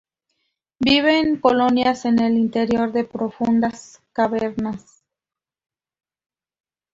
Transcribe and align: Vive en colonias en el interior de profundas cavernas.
Vive 0.79 1.19
en 1.19 1.39
colonias 1.39 2.05
en 2.05 2.17
el 2.21 2.35
interior 2.35 2.91
de 2.91 3.03
profundas 3.03 4.01
cavernas. 4.13 5.03